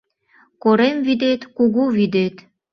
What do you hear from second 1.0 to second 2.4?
вӱдет— кугу вӱдет